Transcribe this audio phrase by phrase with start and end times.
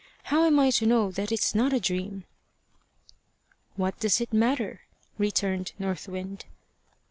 [0.33, 2.23] How am I to know that it's not a dream?"
[3.75, 4.81] "What does it matter?"
[5.19, 6.45] returned North Wind.